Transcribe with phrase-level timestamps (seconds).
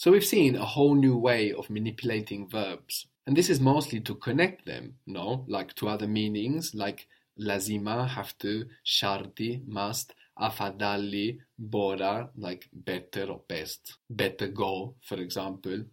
[0.00, 3.04] So we've seen a whole new way of manipulating verbs.
[3.26, 5.44] And this is mostly to connect them, no?
[5.46, 7.06] Like to other meanings, like
[7.38, 15.84] lazima, have to, sharti, must, afadali, bora, like better or best, better go, for example.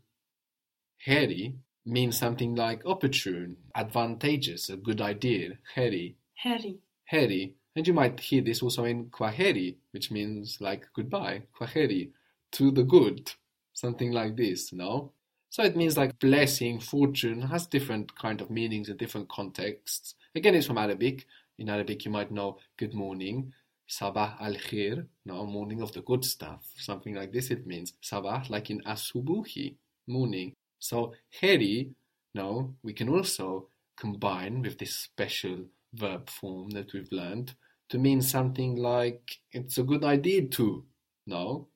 [0.99, 1.55] Heri
[1.85, 5.57] means something like opportune, advantageous, a good idea.
[5.75, 6.77] Heri, Heri.
[7.03, 7.55] heri.
[7.75, 12.11] And you might hear this also in kwaheri, which means like goodbye, kwaheri,
[12.53, 13.33] to the good,
[13.77, 15.11] something like this, no?
[15.49, 20.15] So it means like blessing, fortune, has different kind of meanings in different contexts.
[20.33, 21.27] Again, it's from Arabic.
[21.59, 23.53] In Arabic, you might know good morning,
[23.87, 27.51] sabah al khair, no, morning of the good stuff, something like this.
[27.51, 29.75] It means sabah, like in asubuhi,
[30.07, 30.53] morning.
[30.79, 31.91] So heri,
[32.33, 37.53] no, we can also combine with this special verb form that we've learned
[37.89, 40.83] to mean something like it's a good idea to,
[41.27, 41.67] no?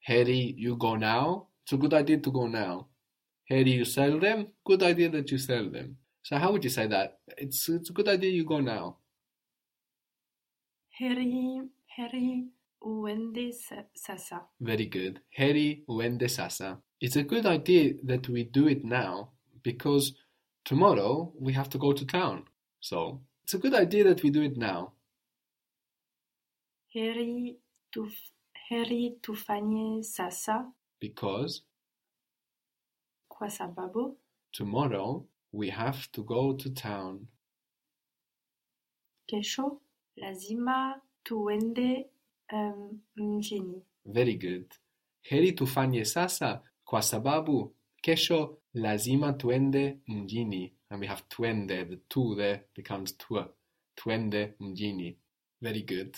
[0.00, 1.47] Heri, you go now.
[1.68, 2.86] It's a good idea to go now.
[3.44, 4.46] Heri, you sell them.
[4.64, 5.98] Good idea that you sell them.
[6.22, 7.18] So how would you say that?
[7.36, 8.96] It's it's a good idea you go now.
[10.98, 11.60] Heri.
[11.86, 12.46] Heri.
[12.82, 14.40] Uende sa- sasa.
[14.58, 15.20] Very good.
[15.28, 16.78] Heri uende sasa.
[17.02, 19.32] It's a good idea that we do it now
[19.62, 20.14] because
[20.64, 22.44] tomorrow we have to go to town.
[22.80, 24.92] So it's a good idea that we do it now.
[26.94, 27.58] Heri
[27.92, 28.14] tuf.
[28.70, 30.72] Heri tufanye sasa.
[31.00, 31.62] Because
[33.28, 34.18] Kwa sababu.
[34.52, 37.26] tomorrow we have to go to town.
[39.26, 39.80] Kesho.
[40.16, 42.06] Lazima tuende
[42.52, 43.82] um, mjini.
[44.04, 44.74] Very good.
[45.22, 50.74] Heri tufanye sasa kwa sababu kesho lazima tuende mjini.
[50.90, 53.54] And we have tuende, the tu there becomes tua.
[53.94, 55.18] Tuende mjini.
[55.60, 56.16] Very good.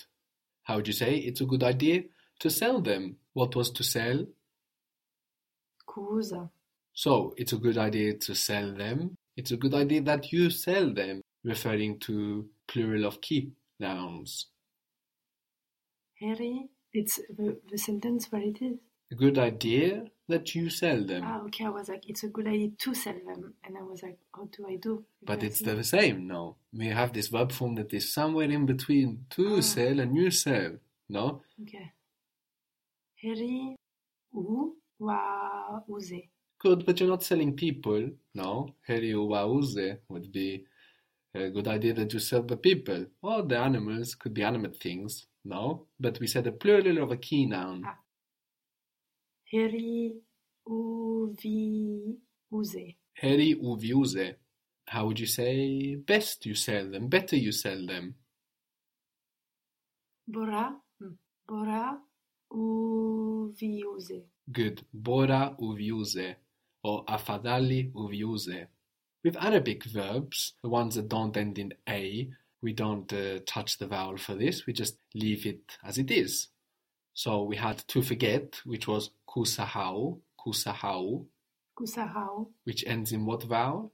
[0.62, 2.02] How would you say it's a good idea
[2.38, 3.16] to sell them?
[3.34, 4.26] What was to sell?
[5.90, 6.42] Kuuza.
[6.92, 8.98] So it's a good idea to sell them.
[9.36, 12.14] It's a good idea that you sell them, referring to
[12.68, 13.38] plural of ki
[13.78, 14.46] nouns.
[16.20, 16.68] Heri.
[16.92, 18.76] It's the, the sentence where it is.
[19.12, 21.22] A good idea that you sell them.
[21.24, 21.64] Ah, okay.
[21.64, 24.50] I was like, it's a good idea to sell them, and I was like, what
[24.52, 25.04] do I do?
[25.22, 26.56] But it's the same, no?
[26.72, 29.60] We have this verb form that is somewhere in between to Ah.
[29.60, 30.72] sell and you sell,
[31.08, 31.42] no?
[31.62, 31.92] Okay.
[33.22, 33.76] Heri
[34.34, 36.28] u wa uze.
[36.62, 38.74] Good, but you're not selling people, no?
[38.86, 40.66] Heri uwauze would be
[41.34, 43.06] a good idea that you sell the people.
[43.22, 45.86] Or the animals, could be animate things, no?
[45.98, 47.82] But we said a plural of a ki noun.
[47.86, 47.96] Ah.
[49.44, 50.12] Heri
[50.66, 52.18] u vi
[52.52, 52.96] uze.
[53.14, 54.34] Heri uviuze.
[54.86, 58.14] How would you say best you sell them, better you sell them?
[60.26, 60.76] Bora.
[60.98, 61.14] hmm,
[61.48, 61.98] Bora
[62.52, 64.24] u vi uze.
[64.50, 64.82] Good.
[64.92, 66.36] Bora uviuze
[66.82, 68.66] or afadali uviuze.
[69.22, 72.30] With Arabic verbs, the ones that don't end in a,
[72.62, 76.48] we don't uh, touch the vowel for this, we just leave it as it is.
[77.12, 81.26] So we had to forget, which was kusahau, kusahau,
[81.78, 82.48] Kusahau.
[82.64, 83.92] which ends in what vowel?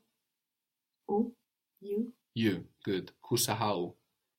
[1.08, 1.32] U.
[1.80, 2.12] You.
[2.34, 2.64] U.
[2.84, 3.12] Good.
[3.24, 3.94] Kusahau.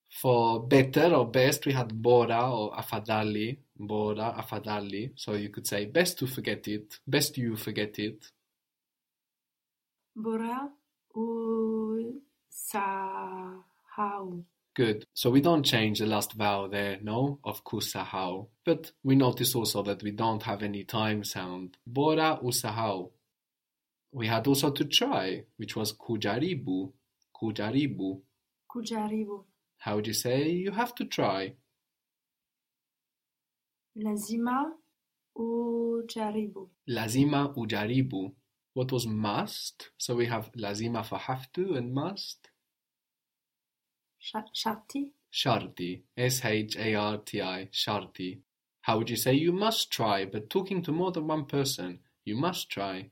[0.09, 5.11] For better or best, we had bora or afadali, bora, afadali.
[5.15, 8.31] So you could say best to forget it, best you forget it.
[10.15, 10.69] Bora
[11.15, 14.43] u sahau.
[14.75, 15.05] Good.
[15.13, 18.49] So we don't change the last vowel there, no, of kusahau.
[18.63, 21.77] But we notice also that we don't have any time sound.
[21.85, 23.09] Bora usahau.
[24.11, 26.91] We had also to try, which was kujaribu.
[27.35, 28.21] Kujaribu.
[28.69, 29.43] Kujaribu.
[29.79, 30.49] How would you say?
[30.49, 31.53] You have to try.
[33.97, 34.77] Lazima
[35.35, 36.69] ujaribu.
[36.87, 38.35] Lazima ujaribu.
[38.75, 39.91] What was must?
[39.97, 42.51] So we have lazima for have to and must.
[44.53, 45.13] Sharti.
[45.31, 46.03] Sharti.
[46.15, 47.69] S H A R T I.
[47.71, 48.41] Sharti.
[48.81, 51.99] How would you say you must try, but talking to more than one person?
[52.23, 53.09] You must try.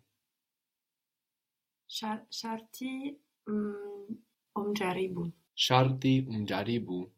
[1.89, 3.15] Sharti
[3.47, 4.17] mm,
[4.55, 5.31] umjaribu.
[5.57, 7.09] Sharti umjaribu.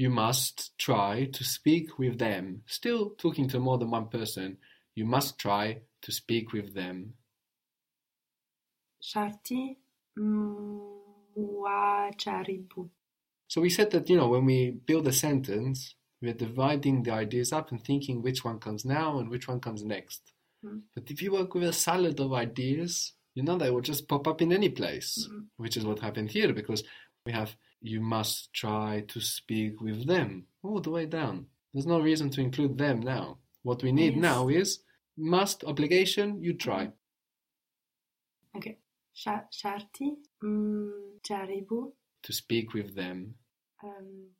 [0.00, 2.62] You must try to speak with them.
[2.64, 4.56] Still talking to more than one person.
[4.94, 7.12] You must try to speak with them.
[9.02, 9.76] Sharti
[10.18, 10.80] mm,
[11.36, 12.88] wajaribu.
[13.46, 17.52] So we said that, you know, when we build a sentence, we're dividing the ideas
[17.52, 20.32] up and thinking which one comes now and which one comes next.
[20.64, 20.80] Mm.
[20.94, 24.26] But if you work with a salad of ideas, you know, they will just pop
[24.26, 25.48] up in any place, Mhm.
[25.58, 26.84] which is what happened here because
[27.26, 31.46] we have you must try to speak with them all the way down.
[31.72, 33.38] There's no reason to include them now.
[33.62, 34.22] What we need Yes.
[34.22, 34.80] now is
[35.16, 36.90] Must, obligation, you try.
[38.56, 38.78] Okay.
[39.14, 40.16] Sharti.
[40.42, 41.92] Mm, jaribu.
[42.22, 43.34] To speak with them.
[43.84, 44.30] Um,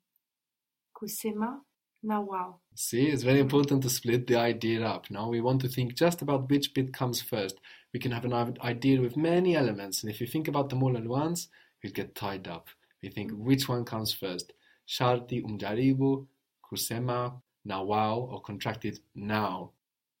[0.95, 1.59] kusema.
[2.03, 2.61] Na wao.
[2.73, 5.11] See, it's very important to split the idea up.
[5.11, 7.59] Now we want to think just about which bit comes first.
[7.93, 10.97] We can have an idea with many elements, and if you think about them all
[10.97, 11.47] at once,
[11.83, 12.69] you'll get tied up.
[13.01, 14.53] We think which one comes first.
[14.87, 16.27] Sharti, umjaribu,
[16.63, 19.71] kusema, nawao, or contracted now.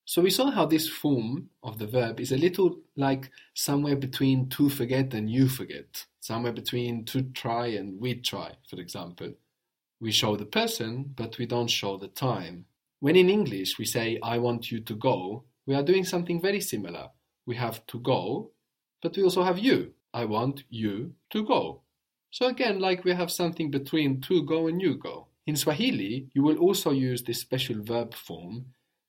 [0.05, 4.49] So we saw how this form of the verb is a little like somewhere between
[4.49, 6.05] to forget and you forget.
[6.19, 9.33] Somewhere between to try and we try, for example.
[9.99, 12.65] We show the person, but we don't show the time.
[12.99, 16.61] When in English we say, I want you to go, we are doing something very
[16.61, 17.09] similar.
[17.45, 18.51] We have to go,
[19.01, 19.93] but we also have you.
[20.13, 21.83] I want you to go.
[22.31, 25.27] So again, like we have something between to go and you go.
[25.47, 28.65] In Swahili, you will also use this special verb form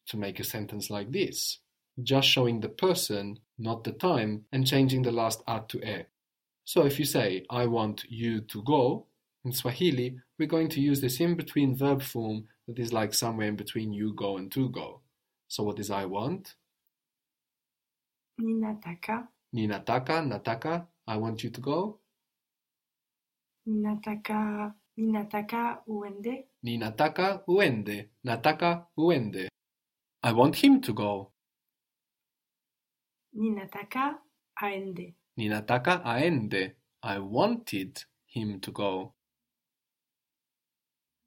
[0.08, 1.58] to make a sentence like this,
[2.02, 6.04] just showing the person, not the time, and changing the last a to e.
[6.64, 9.06] So if you say, I want you to go,
[9.44, 13.48] in Swahili, we're going to use this in between verb form that is like somewhere
[13.48, 15.00] in between you go and to go.
[15.46, 16.54] So what is I want?
[18.40, 19.28] Ninataka.
[19.54, 21.98] Ninataka, nataka, I want you to go.
[23.66, 24.74] Ninataka.
[24.96, 26.48] Ninataka uende.
[26.62, 29.48] Ninataka uende, nataka uende.
[30.22, 31.32] I want him to go.
[33.34, 34.18] Ninataka
[34.56, 35.14] aende.
[35.36, 36.76] Ninataka aende.
[37.02, 39.14] I wanted him to go.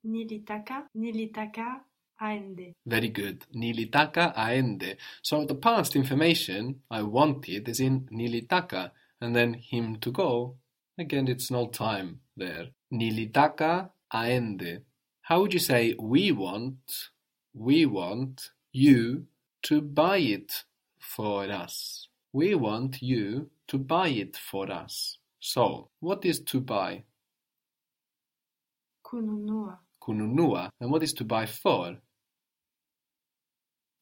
[0.04, 0.90] Nilitaka.
[0.96, 1.86] Nilitaka
[2.22, 2.76] aende.
[2.86, 3.46] Very good.
[3.54, 4.98] Nilitaka aende.
[5.24, 10.58] So the past information I wanted is in nilitaka, and then him to go.
[10.98, 12.70] Again, it's no time there.
[12.92, 14.82] Nilitaka aende.
[15.22, 17.10] How would you say we want?
[17.54, 19.26] We want you
[19.64, 20.64] to buy it
[21.00, 22.08] for us.
[22.32, 25.18] We want you to buy it for us.
[25.40, 27.04] So, what is to buy?
[29.04, 29.78] Kununua.
[30.02, 30.70] Kununua.
[30.80, 31.98] And what is to buy for?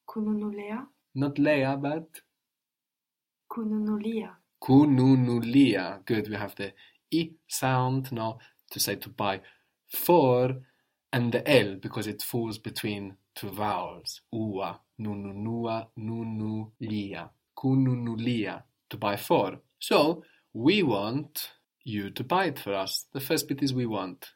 [0.08, 0.86] Kununulea.
[1.16, 2.22] Not Lea, but
[3.50, 4.32] Kununulia.
[4.64, 6.00] Kununulia.
[6.06, 6.74] Good, we have the
[7.14, 8.40] i sound now
[8.72, 9.42] to say to buy.
[9.88, 10.56] For
[11.12, 14.22] and the l because it falls between two vowels.
[14.32, 17.30] Ua, nununua, nunulia.
[17.56, 19.60] Kununulia, to buy for.
[19.80, 20.24] So,
[20.54, 21.52] we want
[21.84, 23.06] you to buy it for us.
[23.14, 24.32] The first bit is we want.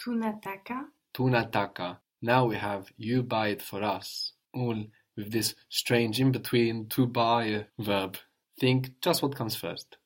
[0.00, 0.86] Tunataka.
[1.14, 1.98] Tunataka.
[2.22, 4.32] Now we have you buy it for us.
[4.54, 4.84] All
[5.16, 8.16] with this strange in between to buy verb.
[8.58, 9.96] Think just what comes first.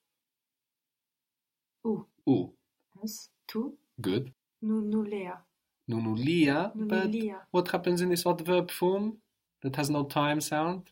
[1.85, 2.07] U.
[2.27, 2.53] U.
[3.01, 3.29] Yes.
[3.47, 3.73] Tu.
[4.01, 4.33] Good.
[4.63, 5.39] Nunulea.
[5.91, 6.71] Nunulia.
[6.75, 7.41] But Nunulia.
[7.51, 9.19] what happens in this odd verb form
[9.63, 10.91] that has no time sound?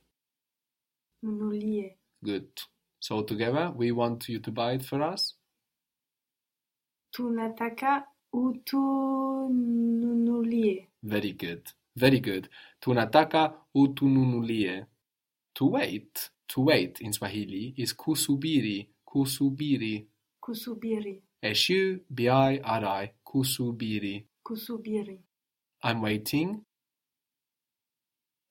[1.24, 1.94] Nunulie.
[2.24, 2.48] Good.
[3.00, 5.34] So together, we want you to buy it for us.
[7.12, 8.04] Tunataka
[8.34, 10.88] utununulie.
[11.02, 11.72] Very good.
[11.96, 12.48] Very good.
[12.80, 14.86] Tunataka utununulie.
[15.54, 16.30] To wait.
[16.48, 18.88] To wait in Swahili is kusubiri.
[19.04, 20.06] Kusubiri.
[20.40, 21.22] Kusubiri.
[21.42, 23.10] Eshu biai arai.
[23.24, 24.26] Kusubiri.
[24.44, 25.18] Kusubiri.
[25.82, 26.64] I'm waiting.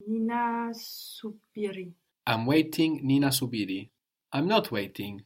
[0.08, 1.94] Nina subiri.
[2.28, 3.02] I'm waiting.
[3.04, 3.90] Nina subiri.
[4.34, 5.24] I'm not waiting.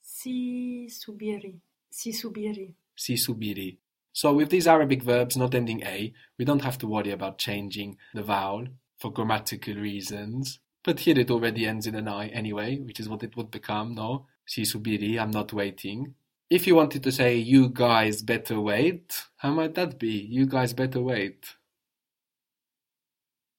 [0.00, 1.60] Si subiri.
[1.90, 2.74] Si subiri.
[2.96, 3.78] Si subiri.
[4.12, 7.96] So with these Arabic verbs not ending a, we don't have to worry about changing
[8.12, 8.66] the vowel
[8.98, 10.58] for grammatical reasons.
[10.84, 13.94] But here it already ends in an I anyway, which is what it would become,
[13.94, 14.26] no?
[14.46, 16.14] Si subiri, I'm not waiting.
[16.50, 20.28] If you wanted to say, you guys better wait, how might that be?
[20.28, 21.56] You guys better wait.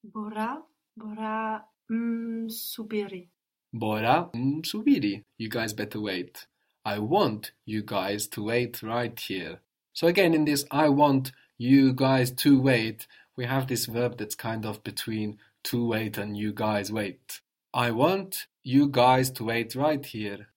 [0.03, 0.62] Bora.
[0.95, 1.63] Bora.
[1.89, 3.27] Mm, subiri.
[3.74, 5.24] Bora mm, subiri.
[5.38, 6.45] You guys better wait.
[6.86, 9.62] I want you guys to wait right here.
[9.93, 13.07] So again, in this I want you guys to wait,
[13.38, 17.41] we have this verb that's kind of between to wait and you guys wait.
[17.73, 20.47] I want you guys to wait right here.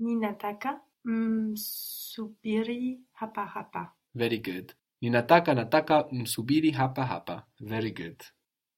[0.00, 3.92] Ninataka mm, msubiri hapa hapa.
[4.14, 4.72] Very good.
[5.02, 7.46] Ninataka nataka mm, msubiri hapa hapa.
[7.60, 8.22] Very good.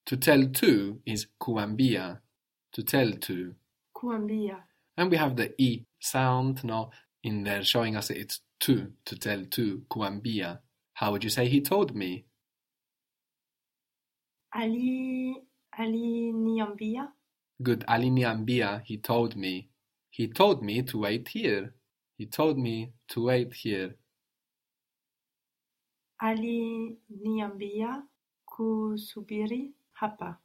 [0.04, 2.20] To tell to is kuambia.
[2.72, 3.54] To tell to.
[3.92, 4.64] Kuambia.
[4.96, 6.90] And we have the e sound now
[7.22, 10.58] in there showing us it's to, to tell to, kuambia.
[10.94, 12.24] How would you say he told me?
[14.54, 15.36] Ali
[15.78, 17.12] Ali aliniambia.
[17.62, 19.68] Good, Ali aliniambia, he told me.
[20.10, 21.74] He told me to wait here.
[22.16, 23.94] He told me to wait here.
[26.20, 28.02] Ali Aliniambia
[28.44, 30.38] kusubiri hapa.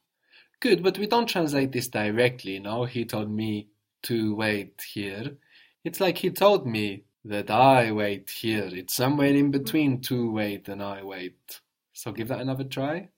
[0.60, 2.86] Good, but we don't translate this directly, no?
[2.86, 3.70] He told me
[4.04, 5.38] to wait here.
[5.84, 8.70] It's like he told me that I wait here.
[8.72, 11.62] It's somewhere in between to wait and I wait.
[11.94, 13.10] So give that another try.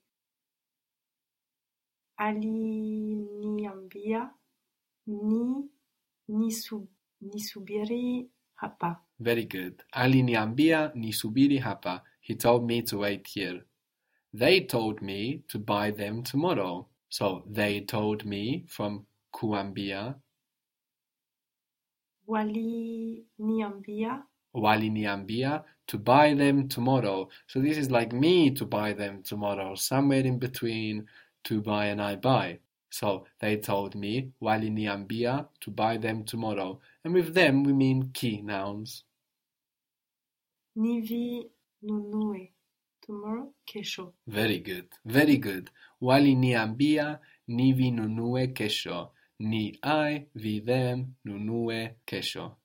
[2.18, 3.70] Aliniambia
[5.08, 5.70] ni
[6.28, 6.88] nisu,
[7.22, 9.02] nisubiri hapa.
[9.20, 9.84] Very good.
[9.92, 12.04] Aliniambia nisubiri hapa.
[12.22, 13.66] He told me to wait here.
[14.34, 16.88] They told me to buy them tomorrow.
[17.10, 20.16] So they told me from kuambia.
[22.28, 24.24] Waliniambia
[24.56, 27.30] Waliniambia to buy them tomorrow.
[27.48, 29.76] So this is like me to buy them tomorrow.
[29.76, 31.08] Somewhere in between
[31.44, 32.60] to buy and I buy.
[32.90, 36.80] So they told me waliniambia to buy them tomorrow.
[37.04, 39.04] And with them we mean ki nouns.
[40.78, 41.50] nivi
[41.84, 42.52] nunue
[43.02, 44.14] tomorrow kesho.
[44.28, 44.88] Very good.
[45.06, 45.70] Very good.
[46.02, 49.12] Wali niambia Waliniambia nivinunue kesho.
[49.40, 52.56] Ni I vi them nunue kesho.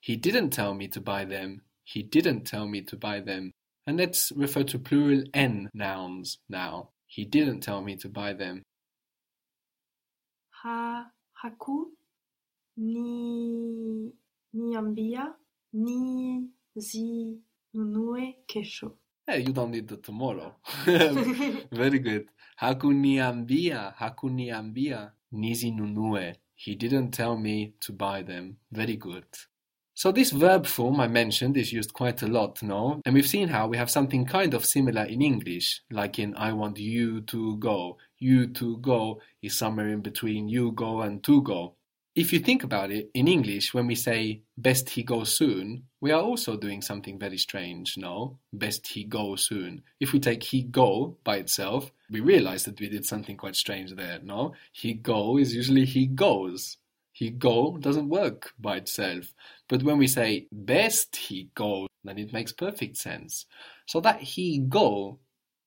[0.00, 1.62] He didn't tell me to buy them.
[1.84, 3.52] He didn't tell me to buy them.
[3.86, 6.90] And let's refer to plural n nouns now.
[7.06, 8.62] He didn't tell me to buy them.
[10.50, 11.10] Ha
[11.42, 11.86] haku
[12.76, 14.12] ni
[14.54, 15.34] niambia
[15.72, 17.38] ni zi
[17.74, 18.98] nunue kesho.
[19.30, 20.54] Hey, you don't need the tomorrow.
[20.86, 22.30] Very good.
[22.62, 26.34] Hakuniambia, hakuniambia, nizinunue.
[26.54, 28.56] He didn't tell me to buy them.
[28.72, 29.26] Very good.
[29.92, 33.02] So this verb form I mentioned is used quite a lot, no?
[33.04, 36.54] And we've seen how we have something kind of similar in English, like in I
[36.54, 37.98] want you to go.
[38.18, 41.74] You to go is somewhere in between you go and to go.
[42.18, 46.10] If you think about it, in English, when we say best he go soon, we
[46.10, 48.40] are also doing something very strange, no?
[48.52, 49.84] Best he go soon.
[50.00, 53.94] If we take he go by itself, we realize that we did something quite strange
[53.94, 54.54] there, no?
[54.72, 56.78] He go is usually he goes.
[57.12, 59.32] He go doesn't work by itself.
[59.68, 63.46] But when we say best he go, then it makes perfect sense.
[63.86, 65.20] So that he go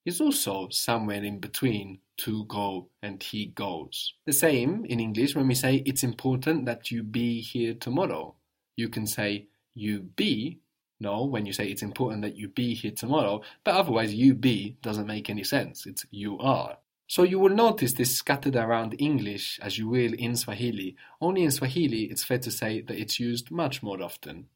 [0.05, 4.13] is also somewhere in between to go and he goes.
[4.25, 8.35] The same in English when we say it's important that you be here tomorrow.
[8.75, 10.59] You can say you be,
[10.99, 14.77] no, when you say it's important that you be here tomorrow, but otherwise you be
[14.81, 15.85] doesn't make any sense.
[15.85, 16.77] It's you are.
[17.07, 20.95] So you will notice this scattered around English as you will in Swahili.
[21.19, 24.47] Only in Swahili it's fair to say that it's used much more often.